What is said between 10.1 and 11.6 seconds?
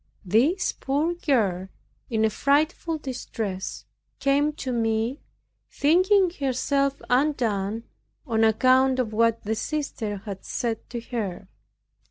had said to her.